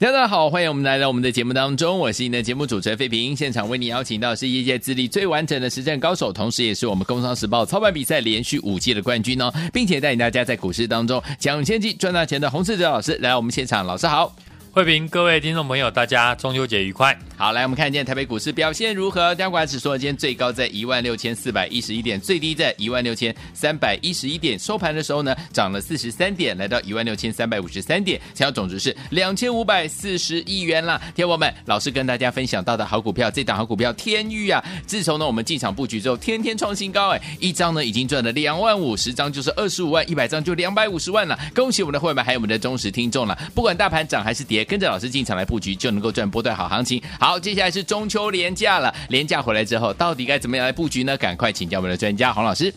[0.00, 3.36] 大家好，欢迎我们来到我们的节目当中，我是你的节目主持人费平。
[3.36, 14.34] 现场为你邀请到是业界资历最完整的实战高手，同时也是我们《工商时报》操盘比赛连续五届的冠军哦，并且带领大家在股市当中抢先机赚大钱的洪世哲老师来我们现场，老师好。
[14.72, 17.18] 慧平，各位听众朋友，大家中秋节愉快。
[17.36, 19.34] 好，来我们看一下台北股市表现如何？
[19.34, 24.56] 加权指数今天最高在一万六千四百一十一点，最低在一万六千三百一十一点。
[24.56, 31.00] 收盘的时候呢，涨了四十三点，来到一万六千三百五十三点，成交总值是两千五百四十亿元啦。
[31.16, 41.36] 听我们，老师跟大家分享到的好股票，这档好股票天域啊，自从呢我们进场布局之后，天天创新高哎，一张呢已经赚了两万五，十张就是二十五万，一百张就两百五十万了。
[41.56, 43.36] 恭喜我们的会员们，还有我们的忠实听众了。
[43.52, 47.02] 不管大盘涨还是跌，跟着老师进场来布局，就能够赚波段好行情。
[47.18, 51.16] 好，接下来是中秋连假了，连假回来之后，到底该怎么样来布局呢？
[51.16, 52.72] 赶快请教我们的专家黄老师。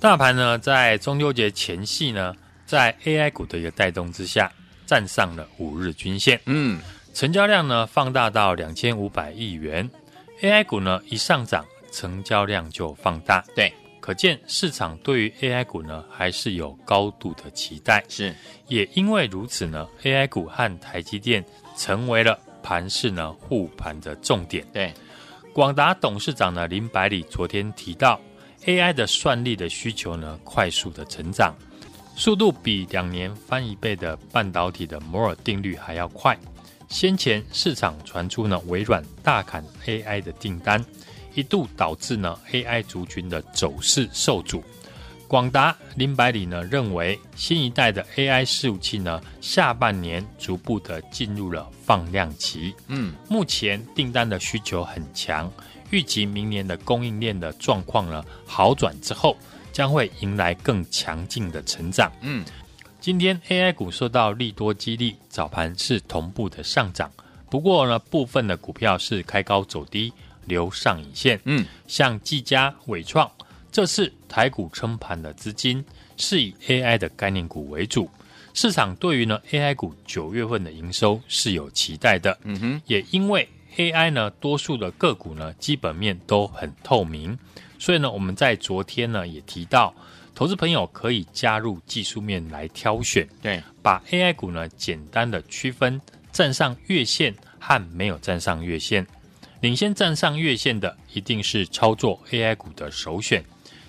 [0.00, 2.34] 大盘呢，在中秋节前夕呢，
[2.66, 4.50] 在 AI 股的一个带动之下，
[4.84, 6.40] 站上了五日均线。
[6.46, 6.80] 嗯，
[7.14, 9.88] 成交量呢放大到两千五百亿元
[10.40, 13.44] ，AI 股呢一上涨，成交量就放大。
[13.54, 18.04] 对，可见市场对于 AI 股呢还是有高度的期待。
[18.08, 18.34] 是，
[18.66, 21.42] 也因为如此呢，AI 股和台积电。
[21.74, 24.62] 成为了盘势呢护盘的重点。
[24.74, 24.92] 对，
[25.54, 28.20] 广达董事长呢林百里昨天提到
[28.66, 31.54] ，AI 的算力的需求呢快速的成长，
[32.14, 36.38] 速度比两年翻一倍的半导体的摩尔定律还要快。
[36.90, 40.84] 先前市场传出呢微软大砍 AI 的订单，
[41.34, 44.62] 一度导致呢 AI 族群的走势受阻。
[45.28, 52.74] 广达林百里呢认为，新一代的 AI 伺服器呢，下半年逐步的进入了放量期。
[52.88, 55.50] 嗯，目前订单的需求很强，
[55.90, 59.34] 预计明年的供应链的状况呢好转之后，
[59.72, 62.12] 将会迎来更强劲的成长。
[62.20, 62.44] 嗯，
[63.00, 67.10] 今天 AI 股受到利多激励，早盘是同步的上涨，
[67.48, 70.12] 不过呢，部分的股票是开高走低，
[70.52, 71.40] 留上影线。
[71.44, 73.30] 嗯，像技嘉、伟创。
[73.70, 75.82] 这次台股撑盘的资金
[76.18, 78.10] 是以 AI 的概念股为主，
[78.52, 82.38] 市场对于呢 AI 股九月份的营收是有期待的。
[82.44, 83.48] 嗯哼，也因为
[83.78, 87.38] AI 呢多数的个股呢基本面都很透明，
[87.78, 89.94] 所以呢我们在昨天呢也提到，
[90.34, 95.98] 投资朋友可以加入技术面来挑选，对，把 AI 股呢简单的区分
[96.30, 99.06] 站上月线和没有站上月线，
[99.62, 103.44] 领先站上月线的一定是操作 AI 股的首选。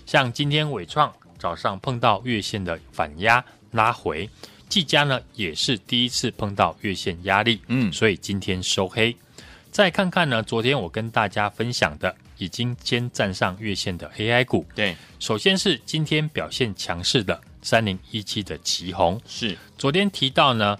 [0.05, 4.29] 像今天伟创早上碰到月线的反压拉回，
[4.69, 9.15] 技嘉呢也是第一次碰到月线压力，嗯，所以今天收黑。
[9.71, 19.57] 再看看呢，昨天我跟大家分享的已经先站上月线的 AI 股，对，首先是今天表现强势的三零一七的奇鋐，是。
[19.75, 20.77] 昨天提到呢，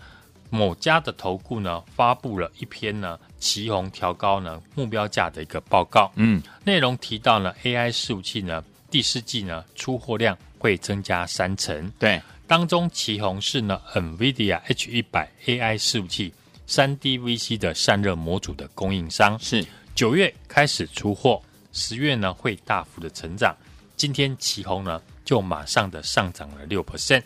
[0.52, 8.64] 某家的投顾呢发布了一篇呢奇鋐调高呢目标价的一个报告，嗯，内容提到呢 AI 伺服器呢。
[8.90, 11.92] 第四季呢，出货量会增加三成。
[12.00, 16.34] 对，当中旗宏是呢，NVIDIA H 一百 AI 伺服器
[16.68, 19.38] 三 D VC 的散热模组的供应商。
[19.40, 21.42] 是九月开始出货，
[21.74, 23.54] 十月呢会大幅的成长。
[23.98, 27.24] 今天旗宏呢就马上的上涨了六 percent。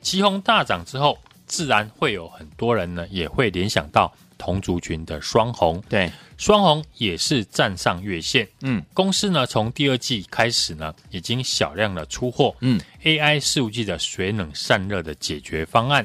[0.00, 4.10] 旗宏大涨之后，自然会有很多人呢也会联想到。
[4.42, 8.48] 同族群的双红，对，双红也是站上月线。
[8.62, 12.52] 嗯，公司呢从第二季开始呢，已经小量的出货。
[12.58, 16.04] 嗯，AI 伺服器的水冷散热的解决方案，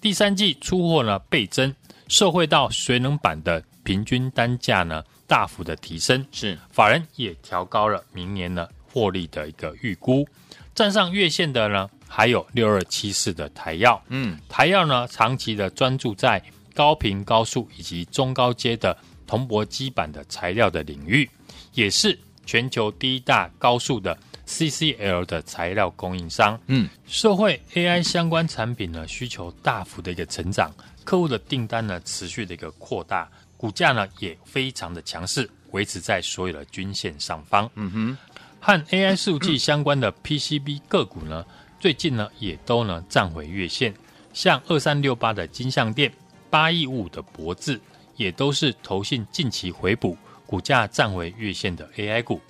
[0.00, 1.72] 第三季出货呢倍增，
[2.08, 6.26] 受惠到水冷板的平均单价呢大幅的提升。
[6.32, 10.26] 是，法人也调高了明年呢获利的一个预估。
[10.74, 14.02] 站上月线的呢还有六二七四的台药。
[14.08, 16.42] 嗯，台药呢长期的专注在。
[16.76, 18.94] 高频高速以及中高阶的
[19.26, 21.28] 铜箔基板的材料的领域，
[21.72, 24.16] 也是全球第一大高速的
[24.46, 26.60] CCL 的材料供应商。
[26.66, 30.70] 嗯，社会 AI 相关产品呢需求大幅的一个成长，
[31.02, 37.68] 客户的订单呢持续的一个扩大，股价呢也非常的强势，维持在所有的均线上方。
[37.74, 38.18] 嗯哼，
[38.60, 41.42] 和 AI 数据相关的 PCB 个股呢，
[41.80, 43.94] 最近呢也都呢站回月线，
[44.34, 46.12] 像二三六八的金像电。
[46.50, 47.80] 八亿五的博智
[48.16, 50.16] 也都是投信近期回补，
[50.46, 52.40] 股价站回月线的 AI 股。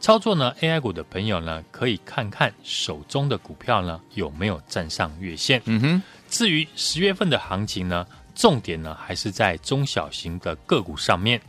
[0.00, 5.60] 操作呢 AI 股的朋友呢，可以看看手中的股票呢有没有站上月线。
[5.64, 6.02] 嗯哼。
[6.28, 11.40] 至于十月份的行情呢，重点呢还是在中小型的个股上面，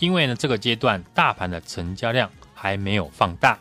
[0.00, 3.56] 因为呢这个阶段大盘的成交量还没有放大，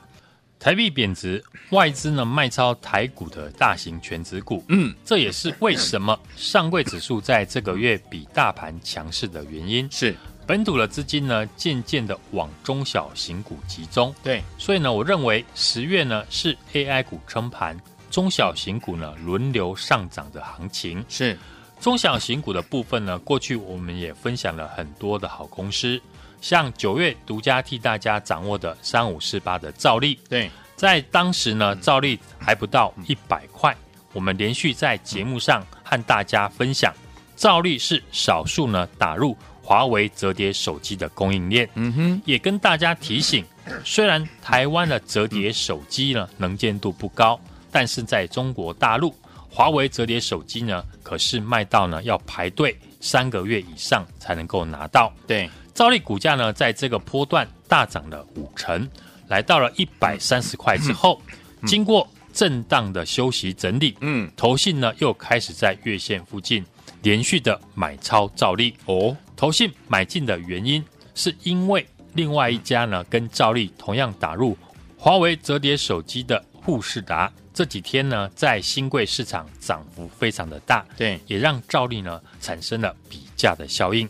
[0.62, 9.90] 台币贬值，外资呢卖超台股的大型全值股，嗯，这也是为什么上柜指数在这个月比大盘强势的原因。
[9.90, 10.16] 是
[10.46, 17.76] 本土的资金呢渐渐的往中小型股集中，对，所以呢，我认为十月呢是 AI 股撑盘，
[18.12, 21.04] 中小型股呢轮流上涨的行情。
[21.10, 21.36] 是
[21.80, 26.00] 中小型股的部分呢，过去我们也分享了很多的好公司。
[26.42, 33.74] 像九月独家替大家掌握的三五四八的兆利，对，在当时呢，兆利还不到一百块，
[34.12, 36.92] 我们连续在节目上和大家分享，
[37.36, 43.46] 兆利是少数呢打入华为折叠手机的供应链，嗯哼，也跟大家提醒，
[43.86, 47.40] 虽然台湾的折叠手机呢能见度不高，
[47.72, 49.16] 但是在中国大陆，
[49.48, 55.48] 华为折叠手机呢可是卖到呢要排队三个月以上才能够拿到，对。
[55.74, 58.88] 兆利股价呢，在这个波段大涨了五成，
[59.28, 61.22] 来到了一百三十块之后，
[61.62, 66.66] 嗯、经过震荡的休息整理，嗯，投信呢又开始在月线附近
[67.02, 68.76] 连续的买超兆利。
[68.86, 70.84] 哦，投信买进的原因
[71.16, 74.58] 是因为另外一家呢跟兆利同样打入
[74.98, 84.08] 华为折叠手机的富士达，这几天呢在新贵市场涨幅非常的大，对，也让兆利呢产生了比价的效应。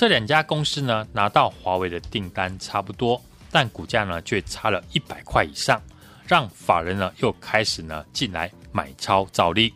[0.00, 5.78] 这两家公司呢，拿到华为的订单差不多，但股价呢却差了一百块以上，
[6.26, 9.74] 让法人呢又开始呢进来买超造利。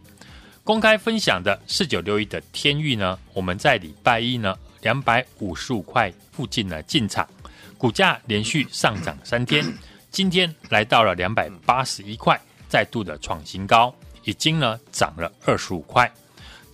[0.64, 7.28] 公开分享的四九六一的天域呢，我们在礼拜一呢两百五十五块附近呢进场，
[7.76, 9.62] 股价连续上涨三天，
[10.10, 16.10] 今天来到了两百八十一块，再度的创新高，已经呢涨了二十五块。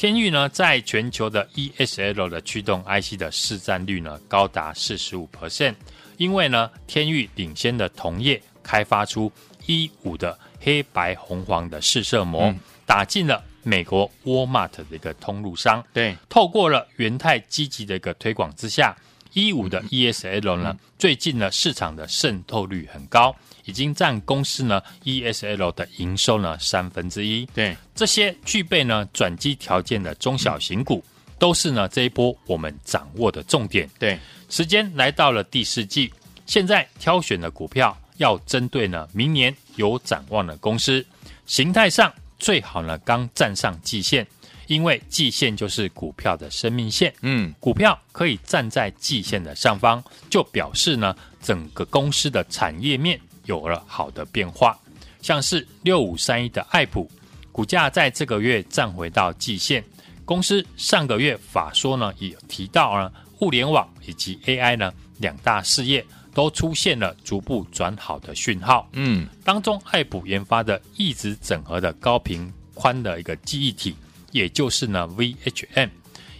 [0.00, 5.74] 天域呢，在全球的 ESL 的驱动 IC 的市占率呢，高达四十五 percent。
[6.16, 9.30] 因为呢，天域领先的同业开发出
[9.66, 15.84] 一五的黑白红黄的试色膜，嗯、打进了美国 Walmart 的一个通路商。
[15.92, 18.96] 对，透过了元泰积极的一个推广之下，
[19.32, 23.34] 一五的 ESL 呢，嗯、最近呢市场的渗透率很高。
[23.66, 27.46] 已经占公司呢 ESL 的营收呢三分之一。
[27.54, 31.04] 对，这些具备呢转机条件的中小型股，
[31.38, 33.88] 都是呢这一波我们掌握的重点。
[33.96, 34.18] 对，
[34.48, 36.12] 时间来到了第四季，
[36.46, 41.04] 现在挑选的股票要针对呢明年有展望的公司，
[41.46, 44.26] 形态上最好呢刚站上季线，
[44.70, 47.12] 因为季线就是股票的生命线。
[47.22, 50.00] 嗯，股票可以站在季线的上方，
[50.30, 51.12] 就表示呢
[51.42, 53.20] 整个公司的产业面。
[53.46, 54.78] 有了好的变化，
[55.20, 57.10] 像是六五三一的爱普，
[57.50, 59.84] 股价在这个月站回到季线。
[60.24, 68.88] 公司上个月法说呢，也提到呢，物联网以及 AI 呢两大事业都出现了逐步转好的讯号。
[68.92, 73.96] 嗯，当中爱普研发的一直整合的高频宽的一个记忆体，
[74.30, 75.90] 也就是呢 VHM，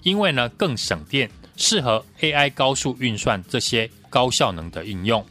[0.03, 5.25] 因为呢更省电，适合 AI 高速运算这些高效能的应用。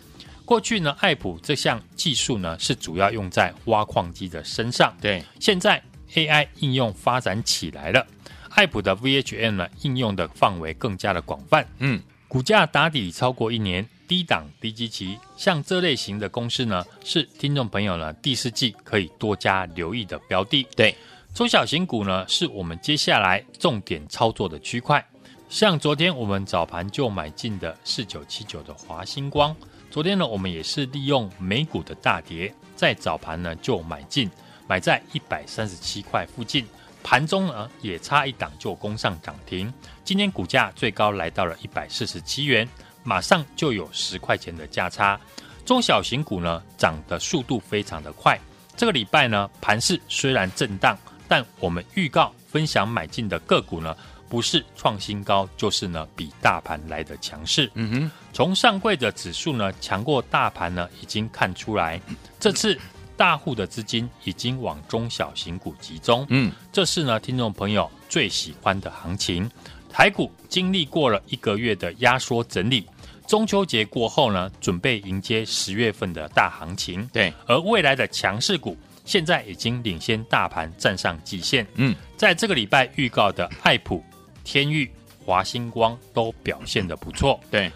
[0.46, 4.96] 过去呢，爱普这项技术呢是主要用在挖矿机的身上。
[5.00, 5.82] 对，现在
[6.16, 8.06] AI 应用发展起来了，
[8.50, 11.68] 爱普的 VHM 呢应用的范围更加的广泛。
[11.78, 20.66] 嗯，股价打底超过一年，低档低基期，像这类型的公司呢，是听众朋友呢第四季可以多加留意的标的。
[20.76, 20.96] 对，
[21.34, 25.04] 中小型股呢是我们接下来重点操作的区块。
[25.48, 29.56] 像昨天我们早盘就买进的四九七九的华星光。
[29.90, 34.30] 昨天呢，我们也是利用美股的大跌，在早盘呢就买进，
[34.68, 36.68] 买在一百三十七块附近，
[37.02, 39.74] 盘中呢也差一档就攻上涨停。
[40.04, 42.68] 今天股价最高来到了一百四十七元，
[43.04, 45.20] 马上就有十块钱的价差。
[45.66, 48.38] 中小型股呢涨的速度非常的快。
[48.76, 50.96] 这个礼拜呢盘势虽然震荡，
[51.30, 53.96] 但我们预告分享买进的个股呢。
[54.30, 57.68] 不是创新高，就是呢比大盘来的强势。
[57.74, 62.00] 嗯哼，从上柜的指数呢强过大盘呢，已经看出来，
[62.40, 62.78] 这次
[63.18, 66.24] 大户的资金已经往中小型股集中。
[66.30, 69.50] 嗯，这是呢听众朋友最喜欢的行情。
[69.92, 72.86] 台股经历过了一个月的压缩整理，
[73.26, 77.04] 中秋节过后呢，准备迎接十月份的大行情。
[77.12, 78.78] 对，而未来的强势股
[79.10, 81.66] 现在已经领先大盘站上季线。
[81.78, 84.04] 嗯，在这个礼拜预告的爱普。
[84.44, 84.88] 天域、
[85.26, 87.40] 华星光都表现的不错。
[87.50, 87.72] 对，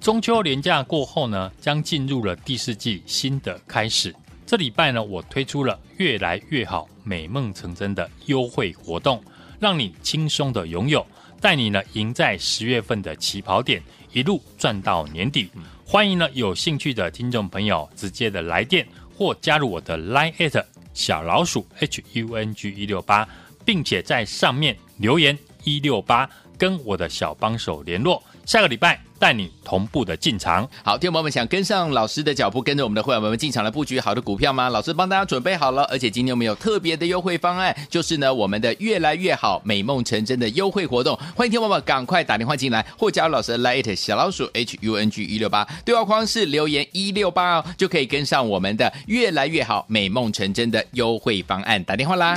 [0.00, 4.14] 中秋连假过后呢，将进入了第四季新的开始。
[4.46, 9.22] 这礼拜呢，我推出了越来越好、美梦成真的优惠活动，
[9.60, 11.06] 让你轻松的拥有，
[11.38, 13.82] 带你呢赢在十月份的起跑点，
[14.14, 15.50] 一路赚到年底。
[15.84, 20.64] 欢迎呢有兴趣的听众朋友直接的来电或加入我的 Line@
[20.98, 23.26] 小老鼠 HUNG 一六八，
[23.64, 26.28] 并且在上面留言一六八，
[26.58, 28.20] 跟我的小帮手联络。
[28.44, 30.68] 下个礼拜带你同步的进场。
[30.82, 34.68] 好，听众朋友们想跟上老师的脚步，跟着我们的会员们进场来布局好的股票吗？
[34.68, 41.18] 老师帮大家准备好了，而且今天我们有特别的优惠方案，就是呢我们的越来越好美梦成真的优惠活动。
[41.34, 52.36] 欢迎听众朋友们赶快打电话进来，或加入老师的 Lite 小老鼠 H U N G 一六八对话框是留言一六八哦，就可以跟上我们的越来越好美梦成真的优惠方案，打电话啦。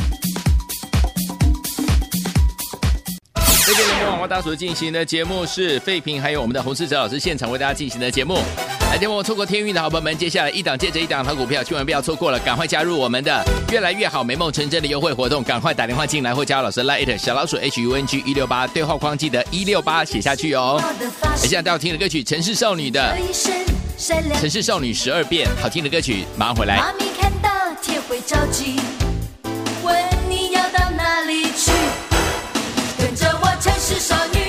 [3.74, 8.38] 这边的网络大所进行的节目是废品，还有我们的洪世哲老师现场为大家进行的节目。
[8.90, 20.84] 来，电话错过天运的好朋友们，接下来一档接着一档好股票，千万不要错过了，赶快加入我们的越来越好美梦成真的优惠活动，赶快打电话进来或加入老师 Line 小老鼠 H U N G 一六八对话框记得一六八写下去哦。
[21.38, 23.18] 现在大家听的歌曲《城市少女》的
[24.40, 26.76] 《城市少女十二变》，好听的歌曲，马上回来。
[26.78, 27.50] 妈咪看到
[27.82, 28.76] 铁会着急，
[33.92, 34.41] 我城市少女，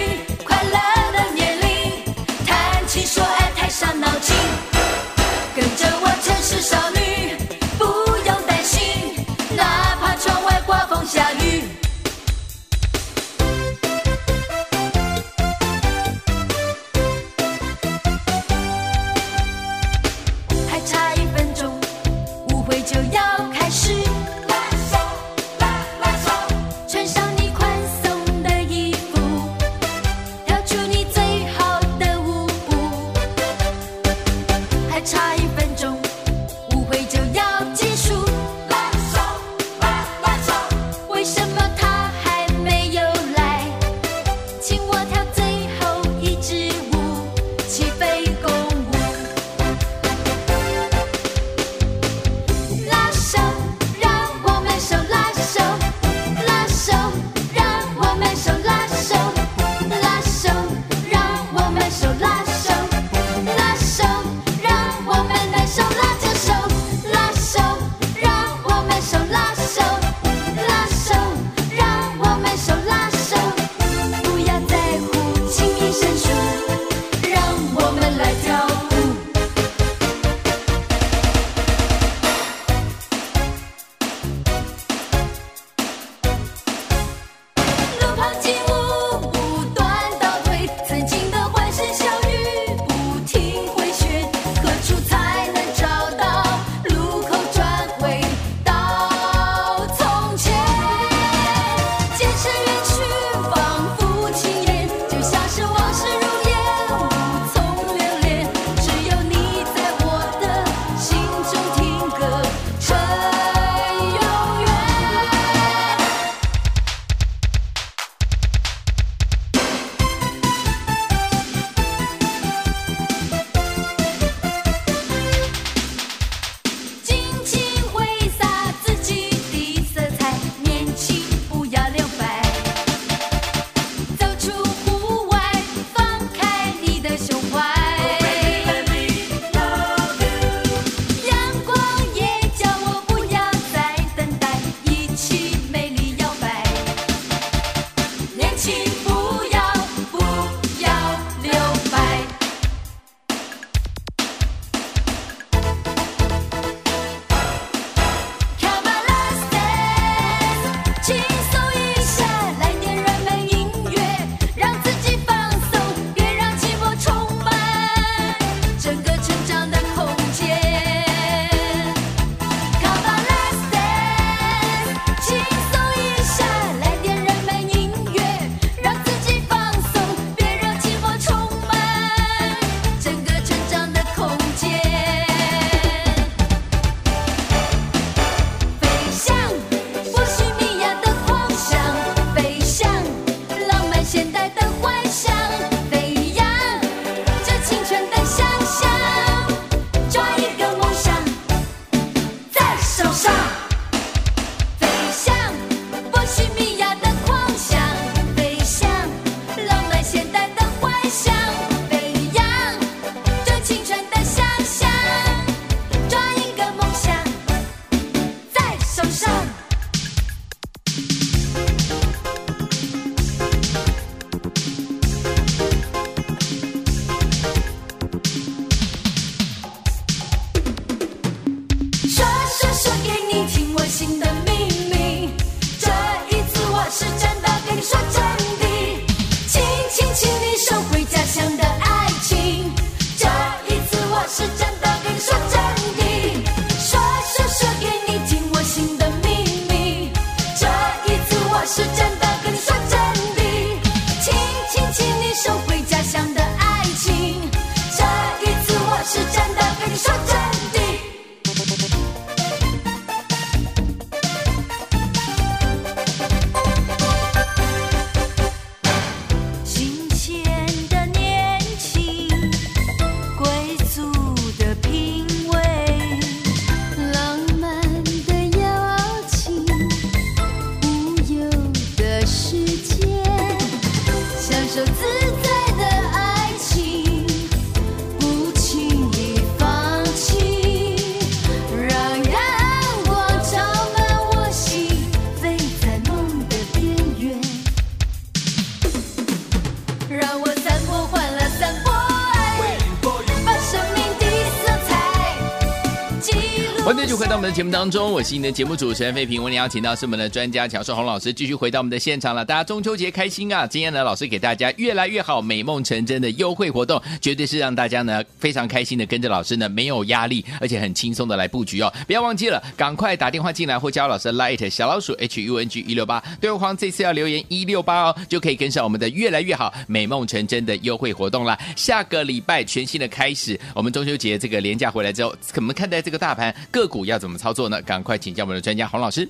[307.42, 309.42] 们的节目当中，我是你的节目主持人费平。
[309.42, 312.44] 我们邀请到是我们的专家乔世红老师，继续回到我们的现场了。
[312.44, 313.66] 大家中秋节开心啊！
[313.66, 321.92] 今天呢，老师给大家越来越好、美梦成真的优惠活动，绝对是让大家呢非常开心的跟着老师呢，没有压力，而且很轻松的来布局哦。
[322.06, 331.58] 不要忘记了，赶快打电话进来或加老师的 Light 小老鼠 H U N G 一六八，对话框这次要留言一六八哦，就可以跟上我们的越来越好、美梦成真的优惠活动了。
[331.74, 337.80] 下个礼拜全新的开始，我们中秋节这个连假回来之后，怎么看待这个大盘个股要怎么操作呢？
[337.82, 339.28] 赶快请教我们的专家洪老师。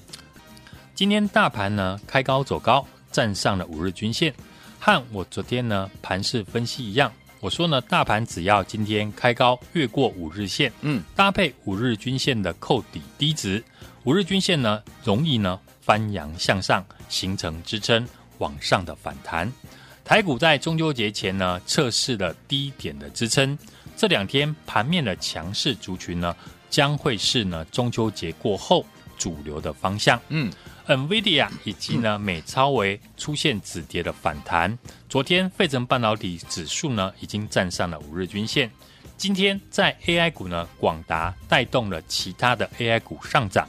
[0.94, 4.32] 今天大盘呢开高走高，站上了五日均线，
[4.78, 7.12] 和我昨天呢盘势分析一样。
[7.40, 13.64] 我说呢，大盘只要今天开高越过五日线，嗯，搭配五日均线的扣底低值，
[14.04, 18.06] 五日均线呢容易呢翻扬向上，形成支撑
[18.38, 19.52] 往上的反弹。
[20.04, 23.58] 台股在中秋节前呢测试了低点的支撑，
[23.96, 26.36] 这两天盘面的强势族群呢
[26.72, 28.84] 将会是呢中秋节过后
[29.16, 30.50] 主流的方向，嗯。
[30.88, 34.76] NVIDIA 以及呢美超微出现止跌的反弹。
[35.08, 38.68] 昨天费城半导体指数呢已经站上了五日均线。
[39.16, 43.68] 今天在 AI 股呢，广达带动了其他的 AI 股上涨。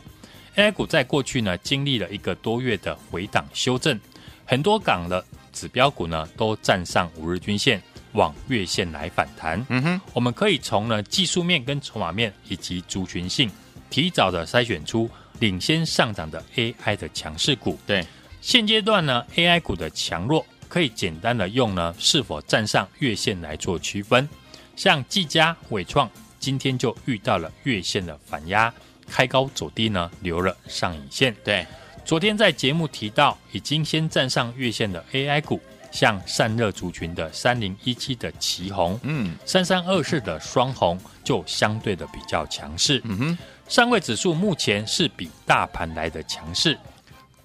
[0.56, 4.00] AI 股在过去呢经历了一个多月的回档修正，
[4.44, 7.80] 很多港的指标股呢都站上五日均线，
[8.14, 9.64] 往月线来反弹。
[9.70, 13.50] 嗯哼，我们可以从呢技术面跟筹码面以及族群性，
[13.90, 15.10] 提早的筛选出。
[15.40, 18.06] 领先上涨的 AI 的强势股，对
[18.40, 24.30] 现阶段呢，AI 股的强弱可以简单的用呢是否站上月线来做区分。
[24.78, 28.74] 像技嘉、伟创今天就遇到了月线的反压，
[29.10, 31.36] 开高走低呢，留了上影线。
[31.44, 31.66] 对，
[32.06, 35.60] 昨天在节目提到，已经先站上月线的 AI 股，
[35.94, 43.00] 像散热族群的三零一七的旗红，嗯，三三二四的双红就相对的比较强势。
[43.06, 43.38] 嗯哼。
[43.70, 46.78] 上位指数目前是比大盘来的强势，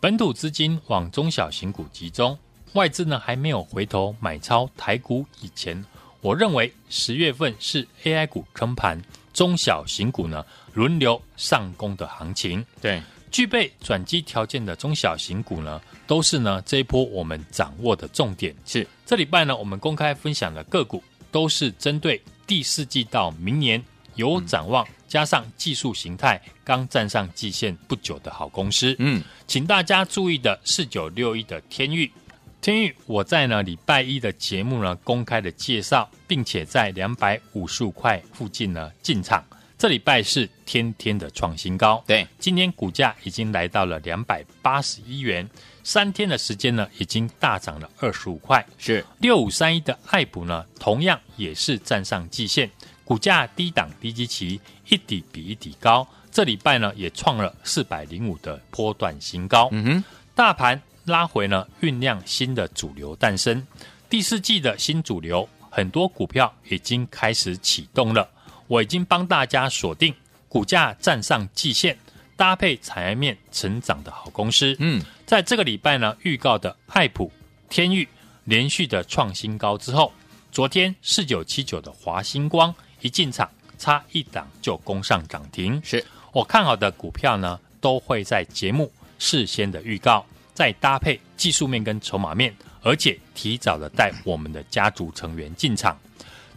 [0.01, 2.37] 本土资金往中小型股集中，
[2.73, 5.85] 外资呢还没有回头买超台股以前，
[6.21, 9.01] 我认为十月份是 AI 股坑盘，
[9.33, 12.65] 中小型股呢轮流上攻的行情。
[12.81, 18.53] 对，具备转机条件的中小型股呢，都是呢这一波我们掌握的重点。
[18.67, 23.81] 是，这礼拜呢我们公开分享的个股，都是针对第四季到明年
[24.17, 24.85] 有展望。
[24.85, 32.13] 嗯加上技术形态刚站上季线不久的好公司，嗯，请大家注意的四九六一的天域，
[32.61, 39.43] 天钰我在呢礼拜一的节目呢公开的介绍，并且在两百五十五块附近呢进场，
[39.79, 45.49] 这礼拜是天天的创新高，对，今天股价已经来到了两百八十一元，
[45.89, 52.71] 三天的时间呢已经大涨了二十五块，是六五三一的爱普呢，同样也是站上季线。
[53.07, 56.07] 股价低档低基期，一底比一底高。
[56.31, 59.71] 这礼拜呢，也创了四百零五的波段新高。
[59.73, 63.67] 嗯哼，大盘拉回呢，酝酿新的主流诞生。
[64.11, 68.29] 第四季的新主流，很多股票已经开始启动了。
[68.67, 70.15] 我已经帮大家锁定
[70.51, 71.99] 股价站上季线，
[72.39, 74.77] 搭配产业面成长的好公司。
[74.79, 77.31] 嗯，在这个礼拜呢，预告的爱普、
[77.69, 78.07] 天域
[78.45, 80.13] 连续的创新高之后，
[80.53, 82.73] 昨天四九七九的华星光。
[83.01, 83.49] 一进场，
[83.79, 85.81] 差一档就攻上涨停。
[85.85, 95.97] 是我看好的股票呢，都会在节目事先的预告，再搭配技术面跟筹码面，而且提早的带我们的家族成员进场。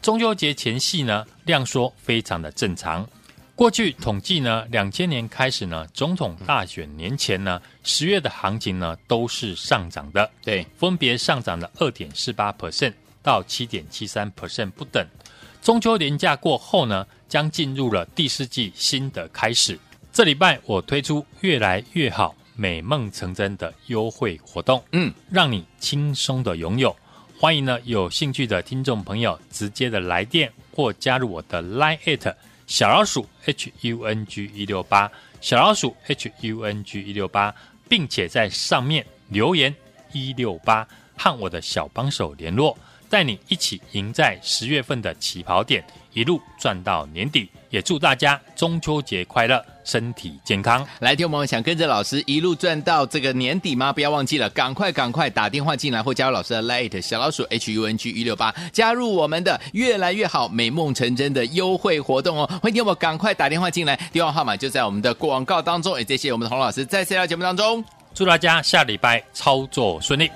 [0.01, 3.07] 中秋节前夕呢，量缩非常的正常。
[3.55, 15.05] 过去统计呢，两千年开始呢，总统大选年前呢，十月的行情呢都是上涨的，对，分别上涨了二点四八 percent 到七点七三 percent 不等。
[15.61, 19.77] 中秋连假过后呢，将进入了第四季新的开始。
[20.11, 26.95] 这礼拜我推出越来越好、美梦成真的优惠活动，嗯，让你轻松的拥有。
[27.39, 32.33] 欢迎呢有兴趣的听众朋友直接的来电或加入我的 Line@
[32.71, 37.53] 小老鼠 H U N G 一六八小老鼠 H U N G 一六八，
[37.89, 39.75] 并且在上面留言
[40.13, 42.77] 一六八和我的小帮手联络。
[43.11, 47.49] 带你一起赢在十月份的起跑点，一路赚到年底。
[47.69, 50.85] 也祝大家中秋节快乐，身体健康。
[50.99, 53.93] 来，听我们想跟着老师一路赚到这个年底吗？
[53.93, 62.45] 不要忘记了，赶快赶快打电话进来，或加入老师的 Light 小老鼠 H U N G 一六八，加入我们的越来越好、美梦成真的优惠活动哦！
[62.61, 65.97] 欢迎听我们赶快打电话进来，电话号码就在我们的广告当中。
[65.97, 67.81] 也谢谢我们的洪老师在这条节目当中，
[68.13, 70.29] 祝大家下礼拜操作顺利。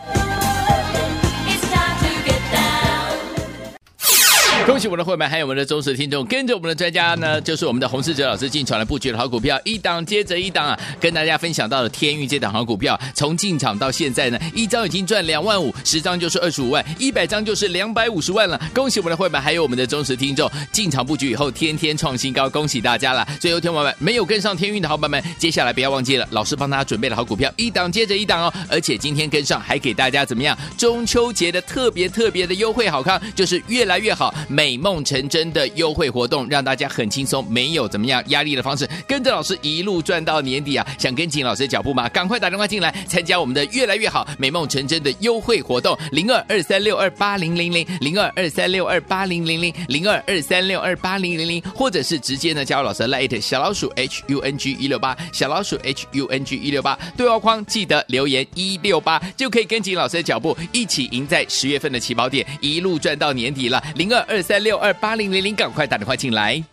[4.75, 18.59] 恭喜我们的会员，还有我们的忠实听众，跟着我们的专家呢， 就是我们的洪世哲老师进场来布局的好股票，一档接着一档啊，跟大家分享到了天运这档好股票，从进场到现在呢，一张已经赚两万五，十张就是二十五万，一百张就是两百五十万了。
[18.73, 23.23] 恭喜我们的会员，还有我们的忠实听众，进场布局以后，天天创新高，恭喜大家了。
[23.39, 30.57] 最后天王们没有跟上天运的好伙伴们，接下来不要忘记了，老师帮大家准备了好股票，一档接着一档哦，而且今天跟上还给大家怎么样？
[30.75, 34.33] 中秋节的特别特别的优惠好康，就是越来越好。
[34.55, 40.87] 美梦成真的优惠活动，让大家很轻松，没有怎么样压力的方式，跟着老师一路赚到年底啊！
[40.97, 42.07] 想跟紧老师的脚步吗？
[42.07, 63.83] 赶快打电话进来参加我们的越来越好美梦成真的优惠活动，零二二三六二八零零零零二二三六二八零零零零二二三六二八零零零，或者是直接呢加入老师的 Light 小老鼠 H U N G 一六八小老鼠 H U N G 一六八对话框记得留言一六八，就可以跟紧老师的脚步，一起赢在十月份的起跑点，一路赚到年底了。
[63.95, 66.63] 零二二三六二八零零零，赶快打电话进来。